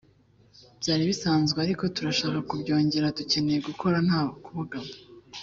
Byari 0.79 1.03
bisanzwe 1.11 1.57
ariko 1.65 1.83
turashaka 1.95 2.39
kubyongera[…] 2.49 3.13
Dukeneye 3.17 3.59
gukora 3.67 3.97
nta 4.07 4.21
kubogama 4.43 4.93